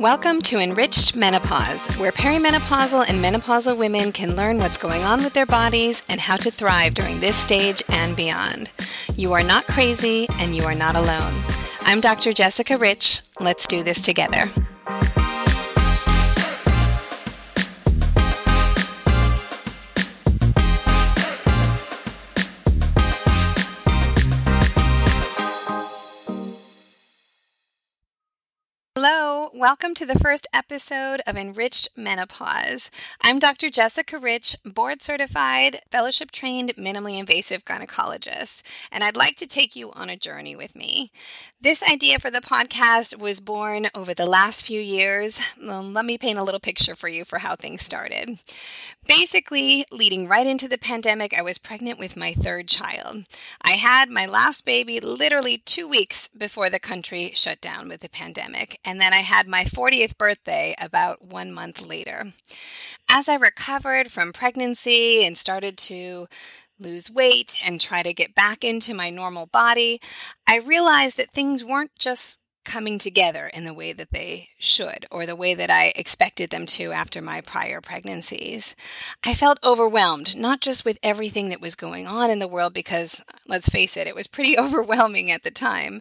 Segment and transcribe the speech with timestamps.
[0.00, 5.34] Welcome to EnRitched Menopause, where perimenopausal and menopausal women can learn what's going on with
[5.34, 8.70] their bodies and how to thrive during this stage and beyond.
[9.16, 11.34] You are not crazy and you are not alone.
[11.82, 12.32] I'm Dr.
[12.32, 13.20] Jessica Ritch.
[13.40, 14.48] Let's do this together.
[29.52, 32.88] Welcome to the first episode of EnRitched Menopause.
[33.20, 33.68] I'm Dr.
[33.68, 39.90] Jessica Ritch, board certified, fellowship trained, minimally invasive gynecologist, and I'd like to take you
[39.90, 41.10] on a journey with me.
[41.60, 45.40] This idea for the podcast was born over the last few years.
[45.60, 48.38] Let me paint a little picture for you for how things started.
[49.06, 53.24] Basically, leading right into the pandemic, I was pregnant with my third child.
[53.62, 58.08] I had my last baby literally two weeks before the country shut down with the
[58.08, 62.32] pandemic and then I had my 40th birthday about one month later.
[63.08, 66.28] As I recovered from pregnancy and started to
[66.78, 70.00] lose weight and try to get back into my normal body,
[70.46, 75.26] I realized that things weren't just coming together in the way that they should or
[75.26, 78.76] the way that I expected them to after my prior pregnancies.
[79.24, 83.22] I felt overwhelmed, not just with everything that was going on in the world, because
[83.48, 86.00] let's face it, it was pretty overwhelming at the time,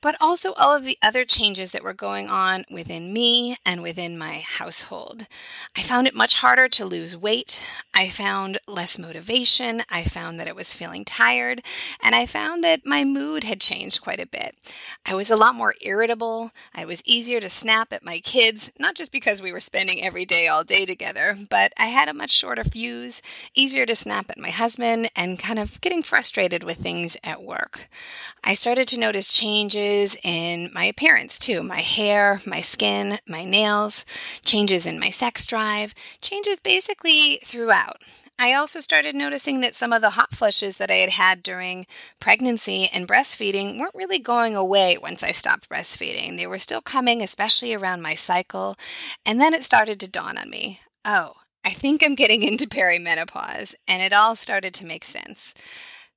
[0.00, 4.18] but also all of the other changes that were going on within me and within
[4.18, 5.26] my household.
[5.76, 7.64] I found it much harder to lose weight.
[7.94, 9.82] I found less motivation.
[9.88, 11.62] I found that I was feeling tired,
[12.02, 14.56] and I found that my mood had changed quite a bit.
[15.06, 16.50] I was a lot more irritable irritable.
[16.74, 20.24] I was easier to snap at my kids, not just because we were spending every
[20.24, 23.20] day all day together, but I had a much shorter fuse,
[23.54, 27.90] easier to snap at my husband, and kind of getting frustrated with things at work.
[28.42, 34.06] I started to notice changes in my appearance too my hair, my skin, my nails,
[34.42, 38.00] changes in my sex drive, changes basically throughout.
[38.40, 41.86] I also started noticing that some of the hot flushes that I had had during
[42.20, 46.38] pregnancy and breastfeeding weren't really going away once I stopped breastfeeding.
[46.38, 48.76] They were still coming, especially around my cycle.
[49.26, 51.32] And then it started to dawn on me oh,
[51.64, 53.74] I think I'm getting into perimenopause.
[53.86, 55.52] And it all started to make sense.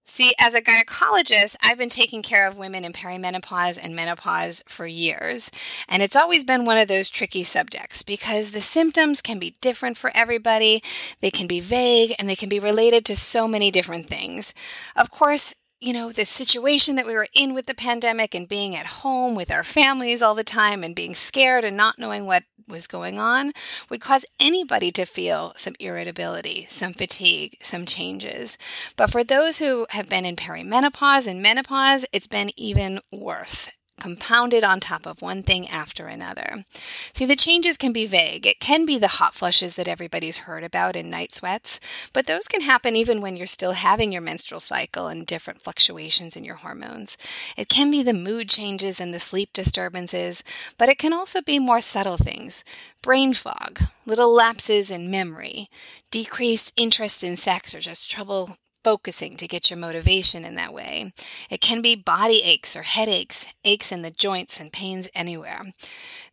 [0.06, 4.86] See, as a gynecologist, I've been taking care of women in perimenopause and menopause for
[4.86, 5.50] years.
[5.88, 9.98] And it's always been one of those tricky subjects because the symptoms can be different
[9.98, 10.84] for everybody.
[11.22, 14.54] They can be vague and they can be related to so many different things.
[14.96, 18.74] Of course, you know, the situation that we were in with the pandemic and being
[18.74, 22.44] at home with our families all the time and being scared and not knowing what
[22.70, 23.52] was going on
[23.90, 28.58] would cause anybody to feel some irritability, some fatigue, some changes.
[28.96, 33.70] But for those who have been in perimenopause and menopause, it's been even worse
[34.00, 36.66] compounded on top of one thing after another.
[37.14, 38.46] See, the changes can be vague.
[38.46, 41.80] It can be the hot flushes that everybody's heard about in night sweats,
[42.12, 46.36] but those can happen even when you're still having your menstrual cycle and different fluctuations
[46.36, 47.18] in your hormones.
[47.56, 50.44] It can be the mood changes and the sleep disturbances,
[50.78, 52.64] but it can also be more subtle things
[53.02, 55.70] brain fog, little lapses in memory,
[56.10, 61.14] decreased interest in sex, or just trouble focusing to get your motivation in that way.
[61.50, 65.74] It can be body aches or headaches, aches in the joints, and pains anywhere.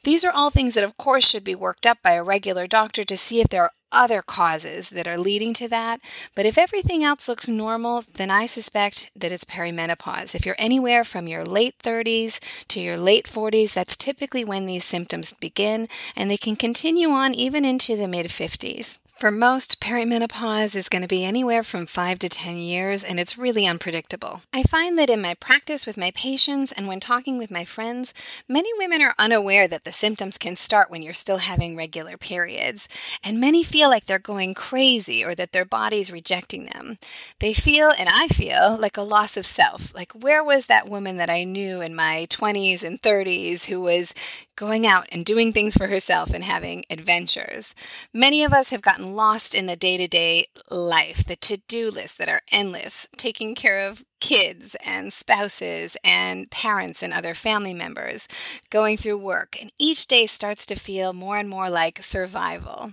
[0.02, 3.04] These are all things that, of course, should be worked up by a regular doctor
[3.04, 6.00] to see if there are other causes that are leading to that.
[6.34, 10.34] But if everything else looks normal, then I suspect that it's perimenopause.
[10.34, 12.38] If you're anywhere from your late 30s
[12.68, 17.34] to your late 40s, that's typically when these symptoms begin, and they can continue on
[17.34, 19.00] even into the mid 50s.
[19.20, 23.36] For most, perimenopause is going to be anywhere from 5 to 10 years, and it's
[23.36, 24.41] really unpredictable.
[24.50, 28.14] I find that in my practice with my patients and when talking with my friends,
[28.48, 32.88] many women are unaware that the symptoms can start when you're still having regular periods,
[33.22, 36.97] and many feel like they're going crazy or that their body's rejecting them.
[37.41, 39.94] They feel, and I feel, like a loss of self.
[39.94, 44.14] Like, where was that woman that I knew in my 20s and 30s who was
[44.60, 47.74] going out and doing things for herself and having adventures?
[48.12, 51.91] Many of us have gotten lost in the day to day life, the to do
[51.91, 57.74] lists that are endless, taking care of kids and spouses and parents and other family
[57.74, 58.28] members,
[58.70, 62.92] going through work, and each day starts to feel more and more like survival.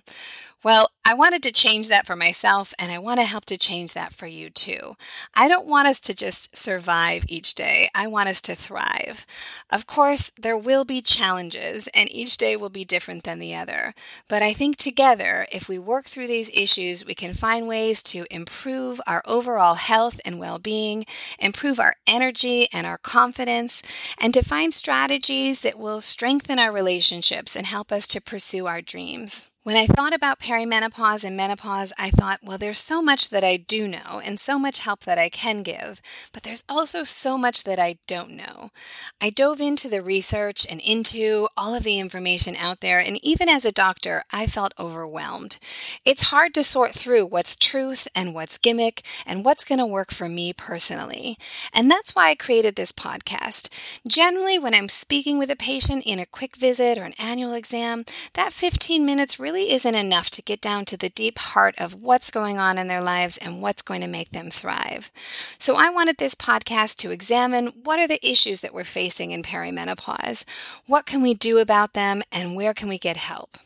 [0.64, 3.94] Well, I wanted to change that for myself, and I want to help to change
[3.94, 4.98] that for you too.
[5.34, 9.26] I don't want us to just survive each day, I want us to thrive.
[9.70, 13.94] Of course, there will be challenges, and each day will be different than the other.
[14.28, 18.26] But I think together, if we work through these issues, we can find ways to
[18.30, 21.06] improve our overall health and well being,
[21.40, 23.82] improve our energy and our confidence,
[24.20, 28.82] and to find strategies that will strengthen our relationships and help us to pursue our
[28.82, 29.50] dreams.
[29.68, 33.58] When I thought about perimenopause and menopause, I thought, well, there's so much that I
[33.58, 37.66] do know and so much help that I can give, but there's also so much
[37.66, 38.72] that I don't know.
[39.20, 43.50] I dove into the research and into all of the information out there, and even
[43.50, 45.60] as a doctor, I felt overwhelmed.
[46.06, 50.14] It's hard to sort through what's truth and what's gimmick and what's going to work
[50.14, 51.38] for me personally.
[51.74, 53.68] And that's why I created this podcast.
[54.08, 58.06] Generally, when I'm speaking with a patient in a quick visit or an annual exam,
[58.32, 61.96] that 15 minutes really really isn't enough to get down to the deep heart of
[61.96, 65.12] what's going on in their lives and what's going to make them thrive.
[65.58, 69.42] So I wanted this podcast to examine what are the issues that we're facing in
[69.42, 70.44] perimenopause,
[70.86, 73.58] what can we do about them, and where can we get help.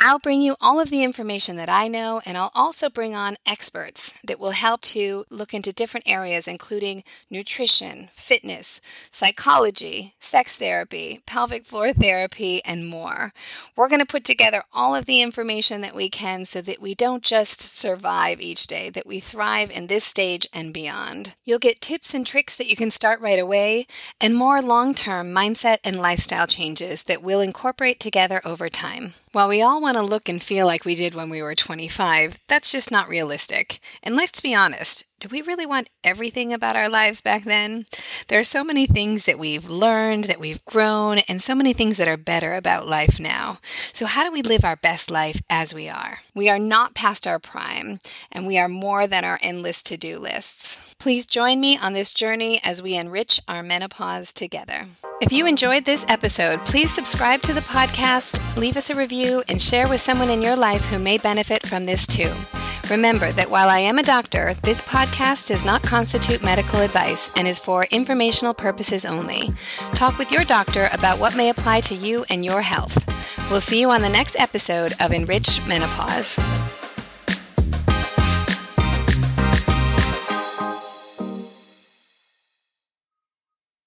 [0.00, 3.36] I'll bring you all of the information that I know, and I'll also bring on
[3.44, 8.80] experts that will help to look into different areas, including nutrition, fitness,
[9.10, 13.32] psychology, sex therapy, pelvic floor therapy, and more.
[13.76, 16.94] We're going to put together all of the information that we can so that we
[16.94, 21.34] don't just survive each day, that we thrive in this stage and beyond.
[21.44, 23.86] You'll get tips and tricks that you can start right away,
[24.20, 29.14] and more long term mindset and lifestyle changes that we'll incorporate together over time.
[29.32, 32.38] While we all want to look and feel like we did when we were 25,
[32.48, 33.78] that's just not realistic.
[34.02, 37.86] And let's be honest, do we really want everything about our lives back then?
[38.28, 41.96] There are so many things that we've learned, that we've grown, and so many things
[41.96, 43.58] that are better about life now.
[43.92, 46.20] So, how do we live our best life as we are?
[46.34, 48.00] We are not past our prime,
[48.30, 50.94] and we are more than our endless to do lists.
[50.98, 54.86] Please join me on this journey as we enrich our menopause together.
[55.20, 59.60] If you enjoyed this episode, please subscribe to the podcast, leave us a review, and
[59.60, 62.32] share with someone in your life who may benefit from this too.
[62.90, 67.46] Remember that while I am a doctor, this podcast does not constitute medical advice and
[67.46, 69.52] is for informational purposes only.
[69.92, 73.04] Talk with your doctor about what may apply to you and your health.
[73.50, 76.38] We'll see you on the next episode of Enrich Menopause.